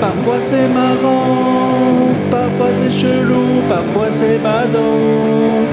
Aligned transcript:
parfois 0.00 0.40
c'est 0.40 0.68
marrant, 0.68 2.14
parfois 2.30 2.72
c'est 2.72 2.90
chelou, 2.90 3.62
parfois 3.68 4.10
c'est 4.10 4.38
badant. 4.38 5.66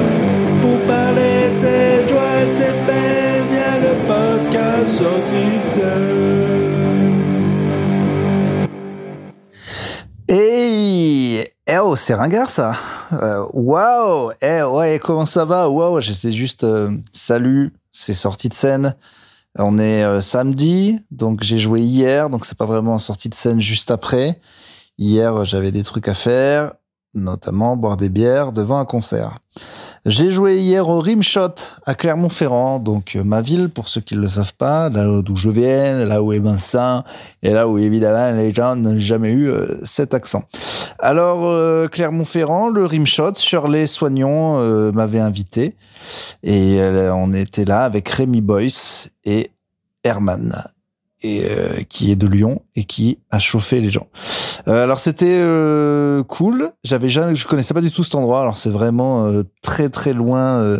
Pour 0.61 0.79
parler 0.87 1.51
de 1.53 1.57
cette 1.57 2.09
joie, 2.09 2.45
de 2.47 2.53
cette 2.53 2.85
peine, 2.85 3.45
y 3.53 3.57
a 3.57 3.79
le 3.79 3.93
podcast 4.07 4.97
sorti 4.97 5.59
de 5.63 5.67
scène. 5.67 7.15
Hey 10.27 11.45
Eh 11.67 11.77
oh, 11.79 11.95
c'est 11.95 12.15
ringard 12.15 12.49
ça 12.49 12.73
Euh, 13.13 13.45
Waouh 13.53 14.31
Eh 14.41 14.63
ouais, 14.63 14.99
comment 15.03 15.25
ça 15.27 15.45
va? 15.45 15.69
Waouh, 15.69 15.99
j'essaie 16.01 16.31
juste... 16.31 16.63
euh, 16.63 16.89
salut, 17.11 17.73
c'est 17.91 18.13
sorti 18.13 18.49
de 18.49 18.53
scène. 18.53 18.95
On 19.57 19.79
est 19.79 20.03
euh, 20.03 20.19
samedi, 20.19 20.99
donc 21.11 21.41
j'ai 21.43 21.59
joué 21.59 21.81
hier, 21.81 22.29
donc 22.29 22.45
c'est 22.45 22.57
pas 22.57 22.65
vraiment 22.65 22.99
sorti 22.99 23.29
de 23.29 23.35
scène 23.35 23.61
juste 23.61 23.89
après. 23.89 24.39
Hier, 24.97 25.45
j'avais 25.45 25.71
des 25.71 25.83
trucs 25.83 26.09
à 26.09 26.13
faire, 26.13 26.73
notamment 27.13 27.77
boire 27.77 27.95
des 27.95 28.09
bières 28.09 28.51
devant 28.51 28.77
un 28.77 28.85
concert. 28.85 29.35
J'ai 30.07 30.29
joué 30.29 30.59
hier 30.59 30.87
au 30.87 30.99
Rimshot 30.99 31.55
à 31.87 31.95
Clermont-Ferrand, 31.95 32.77
donc 32.77 33.15
euh, 33.15 33.23
ma 33.23 33.41
ville, 33.41 33.69
pour 33.69 33.89
ceux 33.89 34.01
qui 34.01 34.15
ne 34.15 34.21
le 34.21 34.27
savent 34.27 34.53
pas, 34.53 34.87
là 34.91 35.23
d'où 35.23 35.35
je 35.35 35.49
viens, 35.49 36.05
là 36.05 36.21
où 36.21 36.31
est 36.31 36.37
Vincent, 36.37 37.03
et 37.41 37.49
là 37.49 37.67
où 37.67 37.79
évidemment 37.79 38.29
les 38.37 38.53
gens 38.53 38.75
n'ont 38.75 38.99
jamais 38.99 39.31
eu 39.31 39.49
euh, 39.49 39.65
cet 39.83 40.13
accent. 40.13 40.43
Alors, 40.99 41.45
euh, 41.45 41.87
Clermont-Ferrand, 41.87 42.69
le 42.69 42.85
Rimshot, 42.85 43.33
Shirley 43.33 43.87
Soignon 43.87 44.59
euh, 44.59 44.91
m'avait 44.91 45.19
invité, 45.19 45.73
et 46.43 46.79
euh, 46.79 47.11
on 47.15 47.33
était 47.33 47.65
là 47.65 47.83
avec 47.83 48.07
Rémi 48.07 48.41
Boyce 48.41 49.09
et 49.23 49.49
Herman. 50.03 50.53
Euh, 51.25 51.81
qui 51.89 52.11
est 52.11 52.15
de 52.15 52.27
Lyon 52.27 52.61
et 52.75 52.83
qui 52.83 53.17
a 53.31 53.39
chauffé 53.39 53.79
les 53.81 53.89
gens. 53.89 54.07
Euh, 54.67 54.83
alors 54.83 54.99
c'était 54.99 55.39
euh, 55.39 56.23
cool. 56.23 56.71
J'avais 56.83 57.09
jamais, 57.09 57.35
je 57.35 57.47
connaissais 57.47 57.73
pas 57.73 57.81
du 57.81 57.91
tout 57.91 58.03
cet 58.03 58.15
endroit. 58.15 58.41
Alors 58.41 58.57
c'est 58.57 58.69
vraiment 58.69 59.31
très 59.61 59.89
très 59.89 60.13
loin 60.13 60.79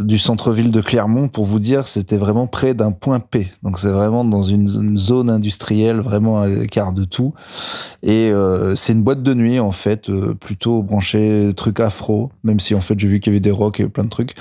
du 0.00 0.18
centre-ville 0.18 0.70
de 0.70 0.80
Clermont. 0.80 1.28
Pour 1.28 1.44
vous 1.44 1.58
dire, 1.58 1.86
c'était 1.86 2.16
vraiment 2.16 2.46
près 2.46 2.74
d'un 2.74 2.92
point 2.92 3.20
P. 3.20 3.50
Donc 3.62 3.78
c'est 3.78 3.90
vraiment 3.90 4.24
dans 4.24 4.42
une, 4.42 4.96
zone 4.96 5.30
industrielle, 5.30 6.00
vraiment 6.00 6.40
à 6.40 6.48
l'écart 6.48 6.92
de 6.92 7.04
tout. 7.04 7.34
Et 8.02 8.30
euh, 8.30 8.76
c'est 8.76 8.92
une 8.92 9.02
boîte 9.02 9.22
de 9.22 9.34
nuit 9.34 9.60
en 9.60 9.72
fait, 9.72 10.08
euh, 10.08 10.34
plutôt 10.34 10.82
branchée 10.82 11.52
truc 11.56 11.80
afro. 11.80 12.30
Même 12.42 12.60
si 12.60 12.74
en 12.74 12.80
fait 12.80 12.98
j'ai 12.98 13.08
vu 13.08 13.20
qu'il 13.20 13.32
y 13.32 13.34
avait 13.34 13.40
des 13.40 13.50
rocks 13.50 13.80
et 13.80 13.88
plein 13.88 14.04
de 14.04 14.10
trucs. 14.10 14.34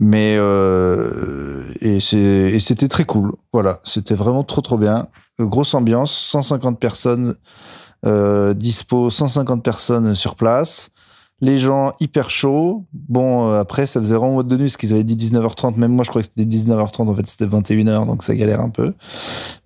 Mais 0.00 0.36
euh, 0.38 1.62
et 1.80 2.00
c'était 2.00 2.88
très 2.88 3.04
cool. 3.04 3.32
Voilà, 3.52 3.80
c'était 3.84 4.14
vraiment 4.14 4.44
trop 4.44 4.60
trop 4.60 4.78
bien. 4.78 5.08
Euh, 5.40 5.46
Grosse 5.46 5.74
ambiance, 5.74 6.12
150 6.12 6.78
personnes 6.78 7.34
euh, 8.06 8.54
dispo, 8.54 9.10
150 9.10 9.62
personnes 9.62 10.14
sur 10.14 10.36
place. 10.36 10.90
Les 11.44 11.58
gens 11.58 11.92
hyper 12.00 12.30
chauds. 12.30 12.86
Bon, 12.94 13.50
euh, 13.50 13.60
après, 13.60 13.84
ça 13.84 14.00
faisait 14.00 14.14
vraiment 14.16 14.36
mode 14.36 14.48
de 14.48 14.56
nuit, 14.56 14.64
parce 14.64 14.78
qu'ils 14.78 14.94
avaient 14.94 15.04
dit 15.04 15.14
19h30. 15.14 15.76
Même 15.76 15.92
moi, 15.92 16.02
je 16.02 16.08
croyais 16.08 16.26
que 16.26 16.32
c'était 16.34 16.48
19h30. 16.48 17.10
En 17.10 17.14
fait, 17.14 17.26
c'était 17.26 17.44
21h, 17.44 18.06
donc 18.06 18.22
ça 18.22 18.34
galère 18.34 18.60
un 18.60 18.70
peu. 18.70 18.94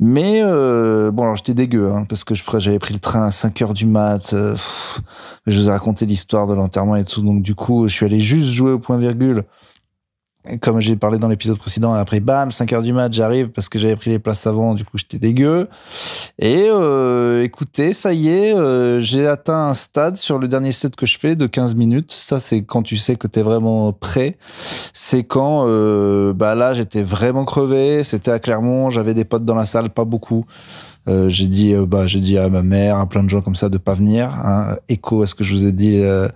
Mais, 0.01 0.41
euh, 0.43 1.13
bon, 1.13 1.23
alors 1.23 1.37
j'étais 1.37 1.55
dégueu, 1.55 1.93
hein, 1.93 2.05
parce 2.09 2.25
que 2.25 2.35
j'avais 2.59 2.81
pris 2.81 2.95
le 2.95 2.99
train 2.99 3.27
à 3.27 3.31
5h 3.31 3.75
du 3.75 3.87
mat. 3.87 4.33
euh, 4.33 4.57
je 5.47 5.57
vous 5.57 5.69
ai 5.69 5.71
raconté 5.71 6.05
l'histoire 6.05 6.49
de 6.49 6.55
l'enterrement 6.55 6.97
et 6.97 7.05
tout. 7.05 7.23
Donc, 7.23 7.43
du 7.43 7.55
coup, 7.55 7.87
je 7.87 7.95
suis 7.95 8.07
allé 8.07 8.19
juste 8.19 8.49
jouer 8.49 8.73
au 8.73 8.81
point 8.81 8.99
virgule. 8.99 9.45
Et 9.78 9.78
Comme 10.61 10.81
j'ai 10.81 10.97
parlé 10.97 11.19
dans 11.19 11.29
l'épisode 11.29 11.59
précédent, 11.59 11.93
après, 11.93 12.21
bam, 12.21 12.49
5h 12.49 12.83
du 12.83 12.93
mat, 12.93 13.13
j'arrive 13.13 13.49
parce 13.49 13.69
que 13.69 13.79
j'avais 13.79 13.97
pris 13.97 14.11
les 14.11 14.19
places 14.19 14.47
avant. 14.47 14.75
Du 14.75 14.85
coup, 14.85 14.97
j'étais 14.97 15.19
dégueu. 15.19 15.69
Et 16.39 16.67
euh, 16.69 17.43
écoutez, 17.43 17.93
ça 17.93 18.13
y 18.13 18.29
est, 18.29 18.55
euh, 18.55 19.01
j'ai 19.01 19.27
atteint 19.27 19.69
un 19.69 19.75
stade 19.75 20.17
sur 20.17 20.39
le 20.39 20.49
dernier 20.49 20.73
set 20.73 20.97
que 20.97 21.07
je 21.07 21.19
fais 21.19 21.37
de 21.37 21.47
15 21.47 21.75
minutes. 21.75 22.13
Ça, 22.13 22.39
c'est 22.39 22.63
quand 22.63 22.83
tu 22.83 22.97
sais 22.97 23.17
que 23.17 23.27
tu 23.27 23.41
es 23.41 23.43
vraiment 23.43 23.93
prêt. 23.93 24.37
C'est 24.93 25.25
quand, 25.25 25.65
euh, 25.67 26.33
bah 26.33 26.55
là, 26.55 26.73
j'étais 26.73 27.03
vraiment 27.03 27.45
crevé. 27.45 28.03
C'était 28.05 28.31
à 28.31 28.39
Clermont, 28.39 28.91
j'avais 28.91 29.15
des 29.15 29.25
potes 29.25 29.45
dans 29.45 29.55
la 29.55 29.67
salle, 29.67 29.91
pas 29.91 30.05
beaucoup. 30.05 30.47
Euh, 31.07 31.29
j'ai 31.29 31.47
dit, 31.47 31.75
euh, 31.75 31.87
bah, 31.87 32.07
j'ai 32.07 32.21
dit 32.21 32.39
à 32.39 32.49
ma 32.49 32.63
mère, 32.63 32.99
à 32.99 33.07
plein 33.09 33.23
de 33.23 33.31
gens 33.31 33.41
comme 33.41 33.57
ça, 33.57 33.69
de 33.69 33.79
pas 33.79 33.95
venir. 33.95 34.31
Hein. 34.45 34.77
Écho 34.89 35.23
à 35.23 35.27
ce 35.27 35.35
que 35.35 35.45
je 35.45 35.55
vous 35.55 35.65
ai 35.65 35.73
dit 35.73 36.01
euh, 36.03 36.29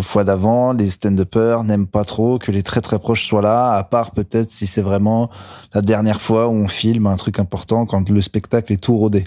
fois 0.00 0.24
d'avant. 0.24 0.72
Les 0.72 0.88
stand-uppers 0.88 1.64
n'aiment 1.64 1.86
pas 1.86 2.04
trop 2.04 2.38
que 2.38 2.50
les 2.50 2.62
très 2.62 2.80
très 2.80 2.98
proches 2.98 3.26
soient 3.26 3.42
là, 3.42 3.72
à 3.72 3.84
part 3.84 4.12
peut-être 4.12 4.50
si 4.50 4.66
c'est 4.66 4.82
vraiment 4.82 5.30
la 5.74 5.82
dernière 5.82 6.20
fois 6.20 6.48
où 6.48 6.52
on 6.52 6.68
filme 6.68 7.06
un 7.06 7.16
truc 7.16 7.38
important 7.38 7.86
quand 7.86 8.08
le 8.08 8.22
spectacle 8.22 8.72
est 8.72 8.82
tout 8.82 8.96
rodé. 8.96 9.24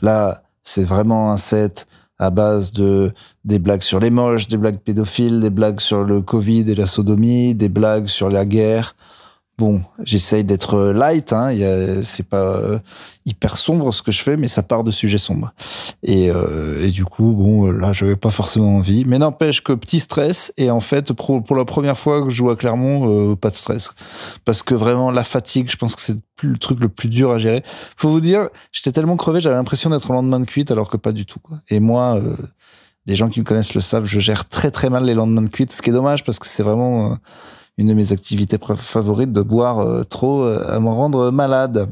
Là, 0.00 0.42
c'est 0.62 0.84
vraiment 0.84 1.32
un 1.32 1.36
set 1.36 1.86
à 2.18 2.30
base 2.30 2.72
de 2.72 3.12
des 3.44 3.58
blagues 3.58 3.82
sur 3.82 4.00
les 4.00 4.10
moches, 4.10 4.48
des 4.48 4.56
blagues 4.56 4.78
pédophiles, 4.78 5.40
des 5.40 5.50
blagues 5.50 5.80
sur 5.80 6.02
le 6.02 6.22
Covid 6.22 6.70
et 6.70 6.74
la 6.74 6.86
sodomie, 6.86 7.54
des 7.54 7.68
blagues 7.68 8.06
sur 8.06 8.30
la 8.30 8.44
guerre. 8.44 8.96
Bon, 9.58 9.82
j'essaye 10.04 10.44
d'être 10.44 10.92
light, 10.92 11.32
hein, 11.32 11.50
c'est 12.02 12.28
pas 12.28 12.56
euh, 12.56 12.78
hyper 13.24 13.56
sombre 13.56 13.90
ce 13.94 14.02
que 14.02 14.12
je 14.12 14.22
fais, 14.22 14.36
mais 14.36 14.48
ça 14.48 14.62
part 14.62 14.84
de 14.84 14.90
sujets 14.90 15.16
sombres. 15.16 15.54
Et, 16.02 16.30
euh, 16.30 16.84
et 16.84 16.90
du 16.90 17.06
coup, 17.06 17.32
bon, 17.32 17.70
là, 17.70 17.94
j'avais 17.94 18.16
pas 18.16 18.30
forcément 18.30 18.76
envie. 18.76 19.06
Mais 19.06 19.18
n'empêche 19.18 19.64
que 19.64 19.72
petit 19.72 19.98
stress, 19.98 20.52
et 20.58 20.70
en 20.70 20.80
fait, 20.80 21.14
pour, 21.14 21.42
pour 21.42 21.56
la 21.56 21.64
première 21.64 21.98
fois 21.98 22.22
que 22.22 22.28
je 22.28 22.36
joue 22.36 22.50
à 22.50 22.56
Clermont, 22.56 23.30
euh, 23.30 23.34
pas 23.34 23.48
de 23.48 23.54
stress. 23.54 23.92
Parce 24.44 24.62
que 24.62 24.74
vraiment, 24.74 25.10
la 25.10 25.24
fatigue, 25.24 25.70
je 25.70 25.76
pense 25.76 25.96
que 25.96 26.02
c'est 26.02 26.18
le 26.42 26.58
truc 26.58 26.78
le 26.78 26.90
plus 26.90 27.08
dur 27.08 27.30
à 27.30 27.38
gérer. 27.38 27.62
Faut 27.96 28.10
vous 28.10 28.20
dire, 28.20 28.50
j'étais 28.72 28.92
tellement 28.92 29.16
crevé, 29.16 29.40
j'avais 29.40 29.56
l'impression 29.56 29.88
d'être 29.88 30.10
au 30.10 30.12
lendemain 30.12 30.40
de 30.40 30.44
cuite, 30.44 30.70
alors 30.70 30.90
que 30.90 30.98
pas 30.98 31.12
du 31.12 31.24
tout. 31.24 31.40
Quoi. 31.40 31.56
Et 31.70 31.80
moi, 31.80 32.16
euh, 32.16 32.36
les 33.06 33.14
gens 33.14 33.28
qui 33.28 33.40
me 33.40 33.44
connaissent 33.44 33.74
le 33.74 33.80
savent, 33.80 34.04
je 34.04 34.20
gère 34.20 34.48
très 34.48 34.70
très 34.70 34.90
mal 34.90 35.04
les 35.04 35.14
lendemains 35.14 35.42
de 35.42 35.48
cuite, 35.48 35.72
ce 35.72 35.80
qui 35.80 35.90
est 35.90 35.92
dommage 35.92 36.24
parce 36.24 36.38
que 36.38 36.46
c'est 36.46 36.62
vraiment 36.62 37.12
euh, 37.12 37.14
une 37.78 37.88
de 37.88 37.94
mes 37.94 38.12
activités 38.12 38.58
favorites 38.76 39.32
de 39.32 39.42
boire 39.42 39.80
euh, 39.80 40.04
trop 40.04 40.44
euh, 40.44 40.64
à 40.68 40.80
m'en 40.80 40.94
rendre 40.94 41.30
malade. 41.30 41.90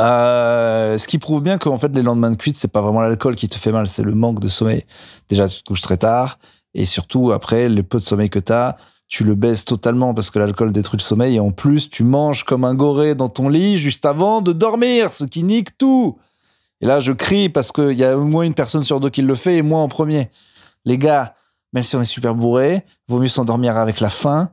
Euh, 0.00 0.98
ce 0.98 1.06
qui 1.06 1.18
prouve 1.18 1.42
bien 1.42 1.56
qu'en 1.56 1.78
fait 1.78 1.88
les 1.88 2.02
lendemains 2.02 2.30
de 2.30 2.36
cuite 2.36 2.56
c'est 2.56 2.70
pas 2.70 2.82
vraiment 2.82 3.00
l'alcool 3.00 3.36
qui 3.36 3.48
te 3.48 3.56
fait 3.56 3.72
mal, 3.72 3.88
c'est 3.88 4.02
le 4.02 4.14
manque 4.14 4.40
de 4.40 4.48
sommeil. 4.48 4.84
Déjà 5.28 5.48
tu 5.48 5.58
te 5.58 5.64
couches 5.64 5.82
très 5.82 5.96
tard 5.96 6.38
et 6.74 6.84
surtout 6.84 7.32
après 7.32 7.68
le 7.68 7.82
peu 7.82 7.98
de 7.98 8.02
sommeil 8.02 8.28
que 8.28 8.40
t'as, 8.40 8.76
tu 9.08 9.24
le 9.24 9.34
baisses 9.34 9.64
totalement 9.64 10.14
parce 10.14 10.30
que 10.30 10.38
l'alcool 10.38 10.72
détruit 10.72 10.98
le 10.98 11.02
sommeil 11.02 11.36
et 11.36 11.40
en 11.40 11.52
plus 11.52 11.88
tu 11.88 12.02
manges 12.02 12.44
comme 12.44 12.64
un 12.64 12.74
goré 12.74 13.14
dans 13.14 13.28
ton 13.28 13.48
lit 13.48 13.78
juste 13.78 14.04
avant 14.04 14.42
de 14.42 14.52
dormir, 14.52 15.12
ce 15.12 15.24
qui 15.24 15.44
nique 15.44 15.78
tout. 15.78 16.18
Et 16.80 16.86
là 16.86 16.98
je 17.00 17.12
crie 17.12 17.48
parce 17.48 17.70
qu'il 17.70 17.92
y 17.92 18.04
a 18.04 18.18
au 18.18 18.24
moins 18.24 18.44
une 18.44 18.54
personne 18.54 18.82
sur 18.82 19.00
deux 19.00 19.10
qui 19.10 19.22
le 19.22 19.34
fait 19.34 19.56
et 19.56 19.62
moi 19.62 19.80
en 19.80 19.88
premier. 19.88 20.28
Les 20.84 20.98
gars, 20.98 21.34
même 21.76 21.84
si 21.84 21.94
on 21.94 22.00
est 22.00 22.06
super 22.06 22.34
bourré, 22.34 22.86
vaut 23.06 23.18
mieux 23.18 23.28
s'endormir 23.28 23.76
avec 23.76 24.00
la 24.00 24.08
faim 24.08 24.48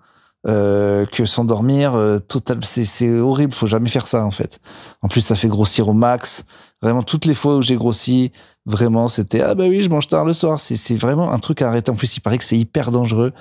euh, 0.46 1.06
que 1.06 1.24
s'endormir 1.24 1.96
euh, 1.96 2.20
total. 2.20 2.60
C'est, 2.66 3.18
horrible, 3.18 3.54
faut 3.54 3.66
jamais 3.66 3.88
faire 3.88 4.08
ça 4.08 4.26
en 4.26 4.30
fait. 4.30 4.60
En 5.02 5.08
plus, 5.08 5.22
ça 5.22 5.36
fait 5.36 5.48
grossir 5.48 5.88
au 5.88 5.94
max. 5.94 6.44
Vraiment, 6.82 7.02
toutes 7.02 7.24
les 7.24 7.34
fois 7.34 7.56
où 7.56 7.62
j'ai 7.62 7.78
grossi, 7.78 8.34
vraiment, 8.66 9.08
c'était 9.08 9.40
ah 9.40 9.56
bah 9.56 9.68
oui, 9.70 9.84
je 9.84 9.90
mange 9.90 10.08
tard 10.08 10.26
le 10.26 10.34
soir. 10.34 10.60
C'est, 10.60 10.98
vraiment 10.98 11.32
un 11.32 11.40
truc 11.40 11.62
à 11.62 11.70
arrêter. 11.70 11.92
En 11.92 11.96
plus, 11.96 12.18
il 12.18 12.20
paraît 12.20 12.38
que 12.38 12.44
c'est 12.44 12.58
hyper 12.58 12.92
dangereux. 12.92 13.32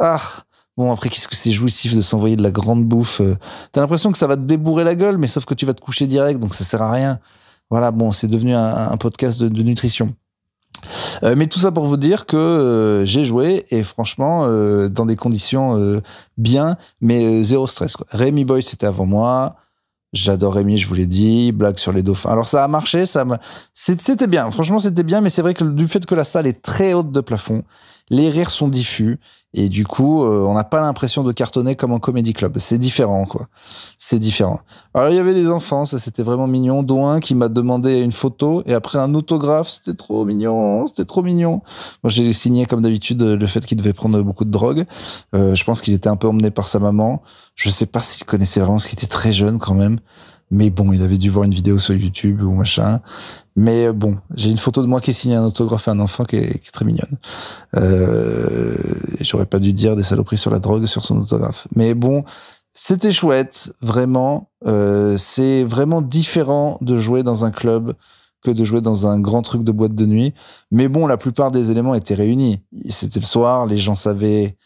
Ah 0.00 0.20
bon, 0.76 0.90
après, 0.92 1.08
qu'est-ce 1.08 1.28
que 1.28 1.36
c'est 1.36 1.52
jouissif 1.52 1.94
de 1.94 2.02
s'envoyer 2.02 2.34
de 2.34 2.42
la 2.42 2.50
grande 2.50 2.84
bouffe. 2.84 3.20
euh. 3.20 3.36
T'as 3.70 3.80
l'impression 3.80 4.10
que 4.10 4.18
ça 4.18 4.26
va 4.26 4.34
te 4.34 4.42
débourrer 4.42 4.82
la 4.82 4.96
gueule, 4.96 5.18
mais 5.18 5.28
sauf 5.28 5.44
que 5.44 5.54
tu 5.54 5.66
vas 5.66 5.74
te 5.74 5.80
coucher 5.80 6.08
direct, 6.08 6.40
donc 6.40 6.56
ça 6.56 6.64
sert 6.64 6.82
à 6.82 6.90
rien. 6.90 7.20
Voilà, 7.70 7.92
bon, 7.92 8.10
c'est 8.10 8.26
devenu 8.26 8.54
un, 8.54 8.96
podcast 8.96 9.40
de 9.40 9.62
nutrition. 9.62 10.16
Euh, 11.22 11.34
mais 11.36 11.46
tout 11.46 11.58
ça 11.58 11.72
pour 11.72 11.86
vous 11.86 11.96
dire 11.96 12.26
que 12.26 12.36
euh, 12.36 13.04
j'ai 13.04 13.24
joué 13.24 13.64
et 13.70 13.82
franchement 13.82 14.46
euh, 14.46 14.88
dans 14.88 15.06
des 15.06 15.16
conditions 15.16 16.00
bien, 16.38 16.76
mais 17.00 17.42
zéro 17.42 17.66
stress. 17.66 17.96
Quoi. 17.96 18.06
Rémi 18.10 18.44
Boy 18.44 18.62
c'était 18.62 18.86
avant 18.86 19.06
moi. 19.06 19.56
J'adore 20.12 20.54
Rémi, 20.54 20.76
je 20.76 20.88
vous 20.88 20.94
l'ai 20.94 21.06
dit. 21.06 21.52
Blague 21.52 21.78
sur 21.78 21.92
les 21.92 22.02
dauphins. 22.02 22.30
Alors 22.30 22.48
ça 22.48 22.64
a 22.64 22.68
marché, 22.68 23.06
ça 23.06 23.24
me... 23.24 23.36
c'était 23.72 24.26
bien. 24.26 24.50
Franchement 24.50 24.80
c'était 24.80 25.04
bien, 25.04 25.20
mais 25.20 25.30
c'est 25.30 25.42
vrai 25.42 25.54
que 25.54 25.62
du 25.62 25.86
fait 25.86 26.04
que 26.04 26.14
la 26.16 26.24
salle 26.24 26.48
est 26.48 26.62
très 26.62 26.94
haute 26.94 27.12
de 27.12 27.20
plafond, 27.20 27.62
les 28.08 28.28
rires 28.28 28.50
sont 28.50 28.68
diffus 28.68 29.20
et 29.52 29.68
du 29.68 29.84
coup 29.84 30.22
euh, 30.22 30.44
on 30.46 30.54
n'a 30.54 30.62
pas 30.62 30.80
l'impression 30.80 31.24
de 31.24 31.32
cartonner 31.32 31.76
comme 31.76 31.92
en 31.92 32.00
comédie 32.00 32.32
club. 32.32 32.58
C'est 32.58 32.78
différent 32.78 33.24
quoi. 33.24 33.48
C'est 33.98 34.18
différent. 34.18 34.60
Alors 34.94 35.10
il 35.10 35.16
y 35.16 35.18
avait 35.20 35.34
des 35.34 35.48
enfants, 35.48 35.84
ça 35.84 36.00
c'était 36.00 36.24
vraiment 36.24 36.48
mignon, 36.48 36.82
dont 36.82 37.06
un 37.06 37.20
qui 37.20 37.36
m'a 37.36 37.48
demandé 37.48 38.00
une 38.00 38.12
photo 38.12 38.64
et 38.66 38.74
après 38.74 38.98
un 38.98 39.14
autographe, 39.14 39.68
c'était 39.68 39.96
trop 39.96 40.24
mignon, 40.24 40.86
c'était 40.86 41.04
trop 41.04 41.22
mignon. 41.22 41.62
Moi 42.02 42.10
j'ai 42.10 42.32
signé 42.32 42.66
comme 42.66 42.82
d'habitude 42.82 43.22
le 43.22 43.46
fait 43.46 43.64
qu'il 43.64 43.78
devait 43.78 43.92
prendre 43.92 44.20
beaucoup 44.22 44.44
de 44.44 44.50
drogue. 44.50 44.86
Euh, 45.36 45.54
je 45.54 45.64
pense 45.64 45.80
qu'il 45.80 45.94
était 45.94 46.08
un 46.08 46.16
peu 46.16 46.26
emmené 46.26 46.50
par 46.50 46.66
sa 46.66 46.80
maman. 46.80 47.22
Je 47.54 47.70
sais 47.70 47.86
pas 47.86 48.02
s'il 48.02 48.26
connaissait 48.26 48.60
vraiment, 48.60 48.76
parce 48.76 48.86
qu'il 48.86 48.98
était 48.98 49.06
très 49.06 49.32
jeune 49.32 49.58
quand 49.58 49.74
même. 49.74 49.98
Mais 50.50 50.70
bon, 50.70 50.92
il 50.92 51.02
avait 51.02 51.18
dû 51.18 51.30
voir 51.30 51.44
une 51.44 51.54
vidéo 51.54 51.78
sur 51.78 51.94
YouTube 51.94 52.42
ou 52.42 52.52
machin. 52.52 53.00
Mais 53.54 53.86
euh, 53.86 53.92
bon, 53.92 54.18
j'ai 54.34 54.50
une 54.50 54.58
photo 54.58 54.82
de 54.82 54.88
moi 54.88 55.00
qui 55.00 55.10
est 55.10 55.14
signée 55.14 55.36
un 55.36 55.44
autographe 55.44 55.86
à 55.86 55.92
un 55.92 56.00
enfant 56.00 56.24
qui 56.24 56.36
est, 56.36 56.72
très 56.72 56.84
mignonne. 56.84 57.18
Euh, 57.76 58.74
J'aurais 59.20 59.46
pas 59.46 59.60
dû 59.60 59.72
dire 59.72 59.94
des 59.94 60.02
saloperies 60.02 60.38
sur 60.38 60.50
la 60.50 60.58
drogue 60.58 60.86
sur 60.86 61.04
son 61.04 61.20
autographe. 61.20 61.68
Mais 61.76 61.94
bon, 61.94 62.24
c'était 62.72 63.12
chouette, 63.12 63.72
vraiment. 63.80 64.50
Euh, 64.66 65.16
c'est 65.18 65.62
vraiment 65.62 66.02
différent 66.02 66.78
de 66.80 66.96
jouer 66.96 67.22
dans 67.22 67.44
un 67.44 67.52
club 67.52 67.94
que 68.42 68.50
de 68.50 68.64
jouer 68.64 68.80
dans 68.80 69.06
un 69.06 69.20
grand 69.20 69.42
truc 69.42 69.62
de 69.62 69.72
boîte 69.72 69.94
de 69.94 70.06
nuit. 70.06 70.32
Mais 70.70 70.88
bon, 70.88 71.06
la 71.06 71.16
plupart 71.16 71.50
des 71.50 71.70
éléments 71.70 71.94
étaient 71.94 72.14
réunis. 72.14 72.60
C'était 72.88 73.20
le 73.20 73.24
soir, 73.24 73.66
les 73.66 73.78
gens 73.78 73.94
savaient 73.94 74.56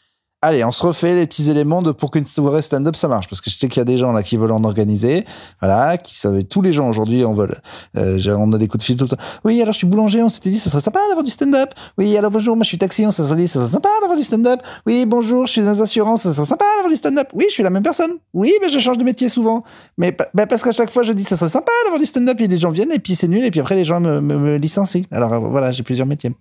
allez, 0.45 0.65
on 0.65 0.71
se 0.71 0.83
refait 0.83 1.15
les 1.15 1.27
petits 1.27 1.51
éléments 1.51 1.83
de 1.83 1.91
pour 1.91 2.11
qu'une 2.11 2.27
soirée 2.27 2.63
stand-up 2.63 2.97
ça 2.97 3.09
marche. 3.09 3.29
Parce 3.29 3.41
que 3.41 3.51
je 3.51 3.57
sais 3.57 3.69
qu'il 3.69 3.79
y 3.79 3.81
a 3.81 3.85
des 3.85 3.97
gens 3.97 4.13
là 4.13 4.23
qui 4.23 4.37
veulent 4.37 4.53
en 4.53 4.63
organiser, 4.65 5.25
voilà, 5.61 5.97
qui 5.99 6.15
savaient, 6.15 6.45
tous 6.45 6.63
les 6.63 6.73
gens 6.73 6.89
aujourd'hui 6.89 7.25
en 7.25 7.33
veulent. 7.33 7.57
Euh, 7.97 8.19
on 8.39 8.53
a 8.53 8.59
des 8.59 8.69
coups 8.69 8.83
de 8.83 8.87
fil 8.87 8.97
tout 8.97 9.05
le 9.05 9.11
temps. 9.11 9.23
Oui, 9.45 9.61
alors 9.61 9.73
je 9.73 9.79
suis 9.79 9.87
boulanger, 9.87 10.23
on 10.23 10.29
s'était 10.29 10.51
dit, 10.51 10.59
ça 10.59 10.71
serait 10.71 10.83
sympa 10.83 11.01
d'avoir 11.09 11.25
du 11.25 11.31
stand-up. 11.31 11.71
Oui, 11.99 12.17
alors 12.17 12.31
bonjour, 12.31 12.57
moi 12.57 12.63
je 12.63 12.69
suis 12.69 12.79
taxi, 12.79 13.07
on 13.07 13.11
s'est 13.11 13.23
dit, 13.35 13.49
ça 13.49 13.61
serait 13.61 13.73
sympa 13.73 13.89
d'avoir 14.01 14.19
du 14.19 14.25
stand-up. 14.25 14.61
Oui, 14.87 15.07
bonjour, 15.07 15.47
je 15.47 15.53
suis 15.53 15.63
dans 15.63 15.73
les 15.73 15.81
assurances, 15.81 16.23
ça 16.23 16.35
serait 16.35 16.47
sympa 16.47 16.65
d'avoir 16.77 16.91
du 16.91 16.97
stand-up. 16.97 17.29
Oui, 17.35 17.47
je 17.49 17.55
suis 17.55 17.63
la 17.63 17.71
même 17.71 17.83
personne. 17.83 18.13
Oui, 18.35 18.53
mais 18.61 18.69
je 18.69 18.79
change 18.79 18.99
de 18.99 19.05
métier 19.05 19.29
souvent. 19.29 19.65
Mais 19.97 20.17
bah, 20.35 20.47
parce 20.47 20.63
qu'à 20.63 20.73
chaque 20.73 20.91
fois, 20.91 21.03
je 21.03 21.13
dis, 21.13 21.25
ça 21.25 21.37
serait 21.37 21.51
sympa 21.51 21.73
d'avoir 21.85 22.01
du 22.01 22.07
stand-up, 22.07 22.41
et 22.41 22.49
les 22.49 22.59
gens 22.59 22.71
viennent, 22.71 22.93
et 22.93 22.99
puis 22.99 23.15
c'est 23.15 23.29
nul, 23.29 23.45
et 23.45 23.51
puis 23.51 23.61
après, 23.61 23.75
les 23.75 23.85
gens 23.85 24.01
me, 24.01 24.21
me, 24.21 24.57
licencient. 24.57 25.05
Alors 25.11 25.33
euh, 25.33 25.39
voilà, 25.39 25.73
j'ai 25.73 25.83
plusieurs 25.83 26.07
métiers. 26.07 26.33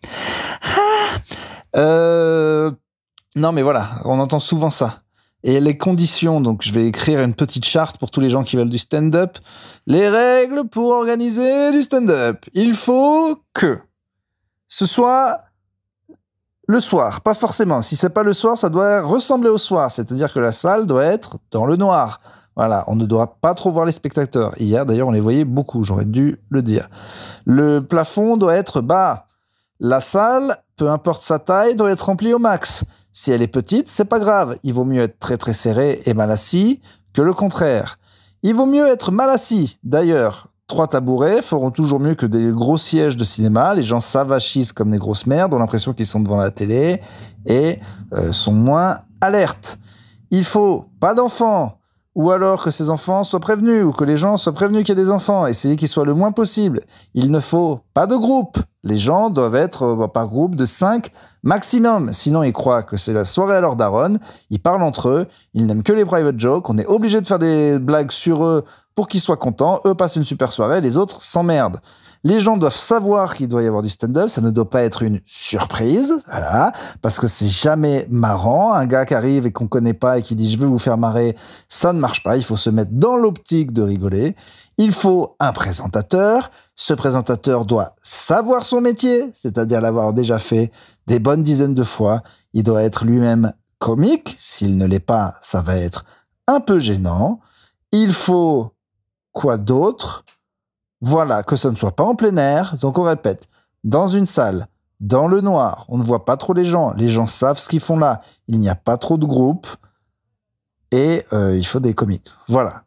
Ah 0.64 0.84
euh, 1.76 2.72
non, 3.36 3.52
mais 3.52 3.62
voilà, 3.62 3.90
on 4.06 4.20
entend 4.20 4.40
souvent 4.40 4.70
ça. 4.70 5.00
Et 5.44 5.60
les 5.60 5.78
conditions, 5.78 6.40
donc 6.40 6.62
je 6.62 6.72
vais 6.72 6.88
écrire 6.88 7.20
une 7.20 7.34
petite 7.34 7.66
charte 7.66 7.98
pour 7.98 8.12
tous 8.12 8.22
les 8.22 8.30
gens 8.30 8.44
qui 8.44 8.56
veulent 8.56 8.70
du 8.70 8.78
stand-up. 8.78 9.38
Les 9.88 10.08
règles 10.08 10.68
pour 10.70 10.92
organiser 10.92 11.72
du 11.72 11.84
stand-up. 11.84 12.46
Il 12.54 12.76
faut 12.76 13.38
que 13.54 13.80
ce 14.70 14.86
soit 14.86 15.42
le 16.66 16.80
soir, 16.80 17.22
pas 17.22 17.34
forcément. 17.34 17.82
Si 17.82 17.98
c'est 17.98 18.10
pas 18.10 18.24
le 18.24 18.32
soir, 18.32 18.58
ça 18.58 18.70
doit 18.70 19.02
ressembler 19.02 19.50
au 19.50 19.58
soir, 19.58 19.92
c'est-à-dire 19.92 20.32
que 20.32 20.40
la 20.40 20.54
salle 20.54 20.88
doit 20.88 21.04
être 21.04 21.38
dans 21.52 21.66
le 21.66 21.76
noir. 21.76 22.22
Voilà, 22.56 22.86
on 22.88 22.96
ne 22.96 23.06
doit 23.06 23.38
pas 23.42 23.54
trop 23.54 23.72
voir 23.72 23.86
les 23.86 23.92
spectateurs. 23.92 24.54
Hier, 24.62 24.86
d'ailleurs, 24.86 25.10
on 25.10 25.12
les 25.12 25.20
voyait 25.20 25.44
beaucoup, 25.44 25.84
j'aurais 25.84 26.06
dû 26.06 26.40
le 26.50 26.62
dire. 26.62 26.88
Le 27.46 27.82
plafond 27.82 28.38
doit 28.38 28.56
être 28.56 28.80
bas. 28.80 29.28
La 29.80 30.00
salle, 30.00 30.58
peu 30.78 30.90
importe 30.90 31.24
sa 31.24 31.40
taille, 31.40 31.76
doit 31.76 31.92
être 31.92 32.06
remplie 32.06 32.34
au 32.34 32.40
max. 32.40 32.86
Si 33.14 33.32
elle 33.32 33.44
est 33.44 33.48
petite, 33.48 33.88
c'est 33.88 34.06
pas 34.06 34.20
grave. 34.20 34.58
Il 34.64 34.74
vaut 34.74 34.86
mieux 34.86 35.04
être 35.04 35.20
très 35.20 35.38
très 35.38 35.54
serré 35.54 36.02
et 36.06 36.14
mal 36.14 36.32
assis 36.32 36.82
que 37.14 37.22
le 37.22 37.34
contraire. 37.34 38.00
Il 38.42 38.56
vaut 38.56 38.66
mieux 38.66 38.88
être 38.88 39.12
mal 39.12 39.30
assis. 39.30 39.78
D'ailleurs, 39.84 40.48
trois 40.68 40.88
tabourets 40.88 41.42
feront 41.42 41.72
toujours 41.72 42.00
mieux 42.00 42.16
que 42.16 42.26
des 42.26 42.52
gros 42.52 42.80
sièges 42.80 43.16
de 43.16 43.24
cinéma. 43.24 43.76
Les 43.76 43.84
gens 43.84 44.00
s'avachissent 44.00 44.74
comme 44.74 44.90
des 44.90 44.98
grosses 44.98 45.28
merdes, 45.28 45.54
ont 45.54 45.60
l'impression 45.60 45.94
qu'ils 45.94 46.08
sont 46.08 46.20
devant 46.20 46.38
la 46.38 46.52
télé 46.52 47.00
et 47.46 47.80
euh, 48.14 48.32
sont 48.34 48.52
moins 48.52 49.00
alertes. 49.22 49.80
Il 50.32 50.44
faut 50.44 50.86
pas 51.00 51.14
d'enfants, 51.14 51.78
ou 52.16 52.32
alors 52.32 52.64
que 52.64 52.72
ces 52.72 52.90
enfants 52.90 53.24
soient 53.24 53.40
prévenus, 53.40 53.84
ou 53.84 53.92
que 53.92 54.04
les 54.04 54.18
gens 54.18 54.38
soient 54.38 54.54
prévenus 54.54 54.84
qu'il 54.84 54.98
y 54.98 55.00
a 55.00 55.04
des 55.04 55.12
enfants, 55.12 55.46
essayez 55.46 55.76
qu'ils 55.76 55.88
soient 55.88 56.06
le 56.06 56.16
moins 56.16 56.32
possible. 56.32 56.82
Il 57.14 57.32
ne 57.32 57.40
faut 57.40 57.82
pas 57.94 58.08
de 58.08 58.16
groupe. 58.16 58.58
Les 58.84 58.98
gens 58.98 59.30
doivent 59.30 59.56
être 59.56 59.84
euh, 59.84 60.08
par 60.08 60.28
groupe 60.28 60.56
de 60.56 60.66
5 60.66 61.12
maximum. 61.44 62.12
Sinon, 62.14 62.44
ils 62.44 62.54
croient 62.54 62.84
que 62.84 62.98
c'est 62.98 63.14
la 63.14 63.26
soirée 63.26 63.56
à 63.56 63.62
leur 63.62 63.76
daronne, 63.76 64.20
ils 64.50 64.60
parlent 64.60 64.84
entre 64.84 65.10
eux, 65.10 65.28
ils 65.54 65.66
n'aiment 65.66 65.84
que 65.84 65.94
les 65.94 66.06
private 66.06 66.40
jokes, 66.40 66.70
on 66.70 66.78
est 66.78 66.86
obligé 66.86 67.22
de 67.22 67.28
faire 67.28 67.40
des 67.40 67.80
blagues 67.80 68.12
sur 68.12 68.44
eux 68.46 68.66
pour 68.96 69.08
qu'ils 69.08 69.22
soient 69.22 69.38
contents, 69.38 69.82
eux 69.86 69.96
passent 69.96 70.16
une 70.16 70.24
super 70.24 70.52
soirée, 70.52 70.82
les 70.82 70.98
autres 70.98 71.24
s'emmerdent. 71.24 71.80
Les 72.26 72.40
gens 72.40 72.56
doivent 72.56 72.76
savoir 72.76 73.36
qu'il 73.36 73.50
doit 73.50 73.64
y 73.64 73.68
avoir 73.68 73.82
du 73.82 73.90
stand-up. 73.90 74.30
Ça 74.30 74.40
ne 74.40 74.50
doit 74.50 74.70
pas 74.70 74.84
être 74.84 75.02
une 75.02 75.20
surprise, 75.26 76.14
voilà, 76.28 76.72
parce 77.02 77.20
que 77.20 77.28
c'est 77.28 77.48
jamais 77.48 78.08
marrant. 78.10 78.74
Un 78.74 78.86
gars 78.86 79.06
qui 79.06 79.14
arrive 79.14 79.46
et 79.46 79.52
qu'on 79.52 79.68
connaît 79.68 79.94
pas 79.94 80.18
et 80.18 80.22
qui 80.22 80.34
dit 80.34 80.50
je 80.50 80.58
veux 80.58 80.68
vous 80.68 80.80
faire 80.80 80.98
marrer, 80.98 81.36
ça 81.68 81.92
ne 81.92 82.00
marche 82.00 82.24
pas. 82.24 82.38
Il 82.38 82.44
faut 82.44 82.56
se 82.56 82.70
mettre 82.70 82.92
dans 82.94 83.18
l'optique 83.18 83.74
de 83.74 83.82
rigoler. 83.82 84.38
Il 84.78 84.94
faut 84.94 85.36
un 85.42 85.52
présentateur. 85.52 86.50
Ce 86.76 86.94
présentateur 86.94 87.66
doit 87.66 87.96
savoir 88.02 88.64
son 88.64 88.80
métier, 88.80 89.30
c'est-à-dire 89.34 89.82
l'avoir 89.82 90.14
déjà 90.14 90.40
fait 90.40 90.72
des 91.08 91.20
bonnes 91.20 91.44
dizaines 91.44 91.76
de 91.76 91.84
fois. 91.84 92.22
Il 92.54 92.64
doit 92.64 92.84
être 92.84 93.04
lui-même 93.04 93.52
comique. 93.80 94.38
S'il 94.40 94.78
ne 94.78 94.86
l'est 94.86 95.00
pas, 95.00 95.36
ça 95.42 95.62
va 95.62 95.76
être 95.76 96.06
un 96.48 96.62
peu 96.62 96.80
gênant. 96.80 97.42
Il 97.92 98.14
faut 98.14 98.72
quoi 99.34 99.58
d'autre? 99.58 100.24
Voilà, 101.06 101.44
que 101.44 101.58
ça 101.58 101.70
ne 101.70 101.76
soit 101.76 101.92
pas 101.92 102.06
en 102.06 102.16
plein 102.16 102.38
air. 102.38 102.76
Donc 102.82 102.98
on 102.98 103.04
répète, 103.04 103.50
dans 103.84 104.08
une 104.08 104.26
salle, 104.26 104.68
dans 105.02 105.28
le 105.28 105.42
noir, 105.42 105.86
on 105.90 105.98
ne 105.98 106.04
voit 106.04 106.24
pas 106.24 106.38
trop 106.38 106.54
les 106.54 106.64
gens. 106.64 106.94
Les 106.94 107.10
gens 107.10 107.28
savent 107.28 107.60
ce 107.60 107.68
qu'ils 107.68 107.82
font 107.82 107.98
là. 107.98 108.22
Il 108.48 108.58
n'y 108.58 108.70
a 108.70 108.76
pas 108.76 108.96
trop 108.96 109.18
de 109.18 109.26
groupes. 109.26 109.68
Et 110.94 111.26
euh, 111.34 111.58
il 111.58 111.66
faut 111.66 111.82
des 111.82 111.94
comiques. 111.94 112.30
Voilà. 112.48 112.84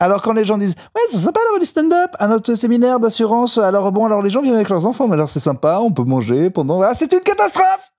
Alors 0.00 0.22
quand 0.22 0.32
les 0.32 0.44
gens 0.44 0.58
disent 0.58 0.74
ouais 0.96 1.02
c'est 1.08 1.18
sympa 1.18 1.38
d'avoir 1.44 1.60
du 1.60 1.66
stand-up 1.66 2.10
à 2.18 2.26
notre 2.26 2.54
séminaire 2.54 2.98
d'assurance 2.98 3.58
alors 3.58 3.92
bon 3.92 4.06
alors 4.06 4.22
les 4.22 4.30
gens 4.30 4.40
viennent 4.40 4.54
avec 4.54 4.70
leurs 4.70 4.86
enfants 4.86 5.06
mais 5.06 5.12
alors 5.12 5.28
c'est 5.28 5.40
sympa 5.40 5.78
on 5.80 5.92
peut 5.92 6.04
manger 6.04 6.48
pendant 6.48 6.80
ah 6.80 6.94
c'est 6.94 7.12
une 7.12 7.20
catastrophe 7.20 7.92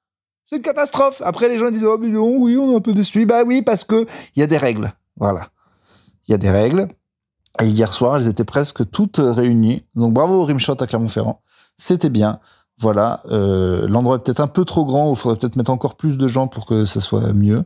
c'est 0.43 0.55
une 0.55 0.63
catastrophe 0.63 1.21
après 1.23 1.47
les 1.47 1.59
gens 1.59 1.69
disent 1.69 1.83
oh 1.83 1.99
mais 1.99 2.07
non 2.07 2.37
oui 2.37 2.57
on 2.57 2.71
est 2.71 2.75
un 2.75 2.79
peu 2.79 2.93
déçus 2.93 3.27
bah 3.27 3.43
oui 3.45 3.61
parce 3.61 3.83
que 3.83 4.07
il 4.35 4.39
y 4.39 4.41
a 4.41 4.47
des 4.47 4.57
règles 4.57 4.91
voilà 5.15 5.49
il 6.27 6.31
y 6.31 6.33
a 6.33 6.39
des 6.39 6.49
règles 6.49 6.87
hier 7.59 7.91
soir, 7.91 8.17
elles 8.17 8.27
étaient 8.27 8.45
presque 8.45 8.89
toutes 8.89 9.17
réunies. 9.19 9.83
Donc 9.95 10.13
bravo 10.13 10.41
au 10.41 10.45
Rimshot 10.45 10.75
à 10.79 10.87
Clermont-Ferrand. 10.87 11.41
C'était 11.77 12.09
bien. 12.09 12.39
Voilà, 12.79 13.21
euh, 13.29 13.87
l'endroit 13.87 14.15
est 14.15 14.19
peut-être 14.19 14.39
un 14.39 14.47
peu 14.47 14.65
trop 14.65 14.85
grand, 14.85 15.11
il 15.11 15.15
faudrait 15.15 15.37
peut-être 15.37 15.55
mettre 15.55 15.69
encore 15.69 15.95
plus 15.95 16.17
de 16.17 16.27
gens 16.27 16.47
pour 16.47 16.65
que 16.65 16.85
ça 16.85 16.99
soit 16.99 17.31
mieux. 17.31 17.63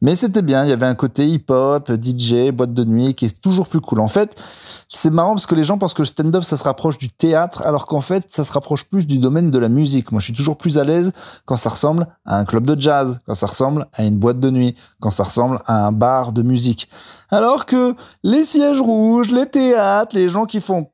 Mais 0.00 0.14
c'était 0.14 0.42
bien, 0.42 0.62
il 0.64 0.70
y 0.70 0.72
avait 0.72 0.86
un 0.86 0.94
côté 0.94 1.26
hip-hop, 1.26 1.90
DJ, 2.00 2.52
boîte 2.52 2.72
de 2.72 2.84
nuit, 2.84 3.14
qui 3.14 3.24
est 3.24 3.40
toujours 3.40 3.66
plus 3.66 3.80
cool. 3.80 3.98
En 3.98 4.06
fait, 4.06 4.40
c'est 4.88 5.10
marrant 5.10 5.30
parce 5.30 5.46
que 5.46 5.56
les 5.56 5.64
gens 5.64 5.78
pensent 5.78 5.94
que 5.94 6.02
le 6.02 6.06
stand-up, 6.06 6.44
ça 6.44 6.56
se 6.56 6.62
rapproche 6.62 6.96
du 6.96 7.08
théâtre, 7.10 7.62
alors 7.62 7.86
qu'en 7.86 8.00
fait, 8.00 8.26
ça 8.28 8.44
se 8.44 8.52
rapproche 8.52 8.84
plus 8.84 9.04
du 9.04 9.18
domaine 9.18 9.50
de 9.50 9.58
la 9.58 9.68
musique. 9.68 10.12
Moi, 10.12 10.20
je 10.20 10.26
suis 10.26 10.34
toujours 10.34 10.56
plus 10.56 10.78
à 10.78 10.84
l'aise 10.84 11.12
quand 11.44 11.56
ça 11.56 11.70
ressemble 11.70 12.06
à 12.24 12.38
un 12.38 12.44
club 12.44 12.64
de 12.64 12.80
jazz, 12.80 13.18
quand 13.26 13.34
ça 13.34 13.46
ressemble 13.46 13.88
à 13.94 14.04
une 14.04 14.16
boîte 14.16 14.38
de 14.38 14.50
nuit, 14.50 14.76
quand 15.00 15.10
ça 15.10 15.24
ressemble 15.24 15.60
à 15.66 15.86
un 15.86 15.92
bar 15.92 16.32
de 16.32 16.42
musique. 16.42 16.88
Alors 17.30 17.66
que 17.66 17.96
les 18.22 18.44
sièges 18.44 18.80
rouges, 18.80 19.32
les 19.32 19.46
théâtres, 19.46 20.14
les 20.14 20.28
gens 20.28 20.44
qui 20.44 20.60
font 20.60 20.88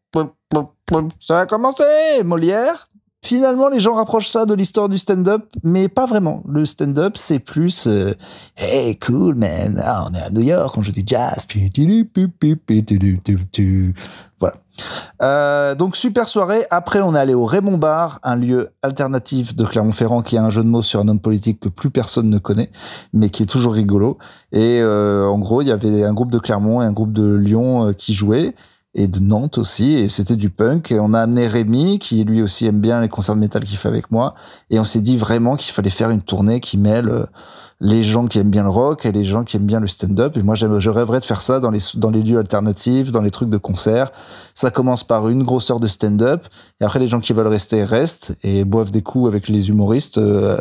ça 1.21 1.41
a 1.41 1.47
commencé, 1.47 1.85
Molière, 2.25 2.89
Finalement, 3.25 3.69
les 3.69 3.81
gens 3.81 3.94
rapprochent 3.94 4.29
ça 4.29 4.47
de 4.47 4.55
l'histoire 4.55 4.88
du 4.88 4.97
stand-up, 4.97 5.44
mais 5.65 5.88
pas 5.88 6.06
vraiment. 6.06 6.44
Le 6.49 6.65
stand-up, 6.65 7.17
c'est 7.17 7.41
plus 7.41 7.88
euh, 7.88 8.15
Hey, 8.56 8.97
cool, 8.97 9.35
man, 9.35 9.82
ah, 9.85 10.06
on 10.09 10.15
est 10.15 10.23
à 10.23 10.31
New 10.31 10.43
York, 10.43 10.76
on 10.79 10.82
joue 10.82 10.93
du 10.93 11.03
jazz. 11.05 11.47
Voilà. 14.38 14.55
Euh, 15.23 15.75
donc, 15.75 15.97
super 15.97 16.29
soirée. 16.29 16.65
Après, 16.70 17.00
on 17.00 17.17
est 17.17 17.19
allé 17.19 17.35
au 17.35 17.44
Raymond 17.44 17.76
Bar, 17.76 18.21
un 18.23 18.37
lieu 18.37 18.71
alternatif 18.83 19.57
de 19.57 19.64
Clermont-Ferrand 19.64 20.23
qui 20.23 20.38
a 20.38 20.45
un 20.45 20.50
jeu 20.50 20.62
de 20.62 20.69
mots 20.69 20.83
sur 20.83 21.00
un 21.00 21.09
homme 21.09 21.21
politique 21.21 21.59
que 21.59 21.69
plus 21.69 21.90
personne 21.90 22.31
ne 22.31 22.38
connaît, 22.38 22.71
mais 23.12 23.31
qui 23.31 23.43
est 23.43 23.47
toujours 23.47 23.75
rigolo. 23.75 24.19
Et 24.52 24.78
euh, 24.81 25.26
en 25.26 25.40
gros, 25.40 25.61
il 25.61 25.69
y 25.69 25.73
avait 25.73 26.04
un 26.04 26.14
groupe 26.14 26.31
de 26.31 26.38
Clermont 26.38 26.83
et 26.83 26.85
un 26.85 26.93
groupe 26.93 27.12
de 27.12 27.35
Lyon 27.35 27.93
qui 27.99 28.14
jouaient 28.14 28.54
et 28.95 29.07
de 29.07 29.18
Nantes 29.21 29.59
aussi, 29.59 29.95
et 29.95 30.09
c'était 30.09 30.37
du 30.37 30.50
punk. 30.50 30.90
Et 30.92 31.00
on 31.00 31.14
a 31.14 31.21
amené 31.21 31.47
Rémi, 31.47 31.99
qui 31.99 32.25
lui 32.25 32.42
aussi 32.42 32.66
aime 32.66 32.80
bien 32.80 33.00
les 33.00 33.09
concerts 33.09 33.35
de 33.35 33.40
métal 33.40 33.64
qu'il 33.64 33.78
fait 33.78 33.88
avec 33.88 34.11
moi, 34.11 34.35
et 34.71 34.78
on 34.80 34.85
s'est 34.85 35.00
dit 35.00 35.16
vraiment 35.16 35.57
qu'il 35.57 35.73
fallait 35.73 35.90
faire 35.90 36.11
une 36.11 36.23
tournée 36.23 36.61
qui 36.61 36.78
mêle 36.78 37.09
euh, 37.09 37.25
les 37.80 38.02
gens 38.02 38.26
qui 38.26 38.38
aiment 38.38 38.50
bien 38.50 38.64
le 38.64 38.71
rock 38.71 39.07
et 39.07 39.12
les 39.12 39.25
gens 39.25 39.45
qui 39.45 39.57
aiment 39.57 39.66
bien 39.66 39.78
le 39.78 39.87
stand-up. 39.87 40.37
Et 40.37 40.42
moi, 40.42 40.54
je 40.57 40.90
rêverais 40.90 41.21
de 41.21 41.25
faire 41.25 41.40
ça 41.40 41.61
dans 41.61 41.71
les, 41.71 41.80
dans 41.95 42.11
les 42.11 42.23
lieux 42.23 42.38
alternatifs, 42.38 43.12
dans 43.12 43.21
les 43.21 43.30
trucs 43.30 43.50
de 43.50 43.57
concert. 43.57 44.11
Ça 44.54 44.71
commence 44.71 45.04
par 45.04 45.28
une 45.28 45.45
grosse 45.45 45.71
heure 45.71 45.80
de 45.80 45.87
stand-up, 45.87 46.47
et 46.80 46.85
après, 46.85 46.99
les 46.99 47.07
gens 47.07 47.21
qui 47.21 47.33
veulent 47.33 47.47
rester 47.47 47.85
restent 47.85 48.37
et 48.42 48.64
boivent 48.64 48.90
des 48.90 49.02
coups 49.02 49.28
avec 49.28 49.49
les 49.49 49.68
humoristes, 49.68 50.18
euh, 50.18 50.59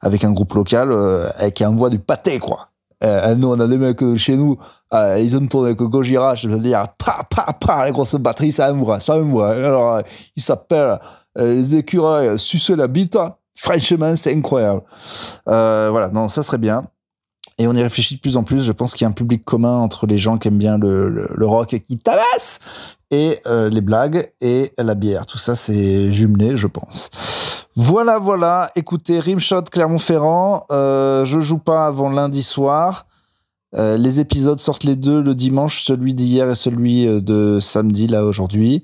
avec 0.00 0.24
un 0.24 0.32
groupe 0.32 0.54
local, 0.54 0.88
euh, 0.90 1.28
qui 1.50 1.64
envoie 1.64 1.90
du 1.90 1.98
pâté, 1.98 2.38
quoi. 2.38 2.71
Euh, 3.02 3.34
nous, 3.34 3.48
on 3.48 3.58
a 3.58 3.66
des 3.66 3.78
mecs 3.78 4.02
euh, 4.02 4.16
chez 4.16 4.36
nous, 4.36 4.56
euh, 4.94 5.18
ils 5.20 5.36
ont 5.36 5.46
tourné 5.46 5.68
avec 5.68 5.78
Gojira, 5.78 6.34
je 6.34 6.48
veux 6.48 6.58
dire, 6.58 6.86
pa, 6.98 7.26
pa, 7.28 7.52
pa, 7.52 7.86
les 7.86 7.92
grosses 7.92 8.14
batteries, 8.14 8.52
ça 8.52 8.72
me 8.72 8.98
ça 9.00 9.18
me 9.18 9.40
Alors, 9.40 9.94
euh, 9.94 10.02
ils 10.36 10.42
s'appellent 10.42 10.98
les 11.34 11.76
écureuils 11.76 12.38
sucer 12.38 12.76
la 12.76 12.86
bite. 12.86 13.18
Franchement, 13.54 14.14
c'est 14.16 14.34
incroyable. 14.34 14.82
voilà, 15.46 16.10
non, 16.12 16.28
ça 16.28 16.42
serait 16.42 16.58
bien. 16.58 16.84
Et 17.58 17.66
on 17.66 17.74
y 17.74 17.82
réfléchit 17.82 18.16
de 18.16 18.20
plus 18.20 18.36
en 18.36 18.44
plus. 18.44 18.64
Je 18.64 18.72
pense 18.72 18.92
qu'il 18.92 19.04
y 19.04 19.06
a 19.06 19.08
un 19.08 19.12
public 19.12 19.44
commun 19.44 19.78
entre 19.78 20.06
les 20.06 20.18
gens 20.18 20.38
qui 20.38 20.48
aiment 20.48 20.58
bien 20.58 20.78
le, 20.78 21.08
le, 21.08 21.46
rock 21.46 21.74
et 21.74 21.80
qui 21.80 21.98
tabassent 21.98 22.60
et 23.12 23.40
les 23.46 23.80
blagues 23.80 24.32
et 24.40 24.72
la 24.78 24.94
bière. 24.94 25.26
Tout 25.26 25.38
ça, 25.38 25.54
c'est 25.54 26.12
jumelé, 26.12 26.56
je 26.56 26.66
pense. 26.66 27.10
Voilà, 27.74 28.18
voilà. 28.18 28.70
Écoutez, 28.76 29.18
Rimshot 29.18 29.62
Clermont-Ferrand. 29.62 30.66
Euh, 30.70 31.24
je 31.24 31.40
joue 31.40 31.58
pas 31.58 31.86
avant 31.86 32.10
lundi 32.10 32.42
soir. 32.42 33.06
Euh, 33.74 33.96
les 33.96 34.20
épisodes 34.20 34.58
sortent 34.58 34.84
les 34.84 34.96
deux 34.96 35.22
le 35.22 35.34
dimanche, 35.34 35.82
celui 35.82 36.12
d'hier 36.12 36.50
et 36.50 36.54
celui 36.54 37.06
euh, 37.08 37.22
de 37.22 37.58
samedi, 37.60 38.06
là, 38.06 38.24
aujourd'hui. 38.24 38.82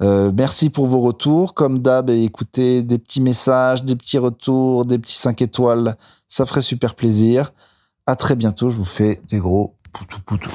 Euh, 0.00 0.30
merci 0.32 0.70
pour 0.70 0.86
vos 0.86 1.00
retours. 1.00 1.54
Comme 1.54 1.80
d'hab, 1.80 2.10
écoutez 2.10 2.84
des 2.84 2.98
petits 2.98 3.20
messages, 3.20 3.82
des 3.82 3.96
petits 3.96 4.18
retours, 4.18 4.84
des 4.84 4.98
petits 4.98 5.18
5 5.18 5.42
étoiles. 5.42 5.96
Ça 6.28 6.46
ferait 6.46 6.62
super 6.62 6.94
plaisir. 6.94 7.52
À 8.06 8.14
très 8.14 8.36
bientôt. 8.36 8.70
Je 8.70 8.78
vous 8.78 8.84
fais 8.84 9.20
des 9.28 9.38
gros 9.38 9.74
poutou 9.92 10.20
poutou. 10.24 10.52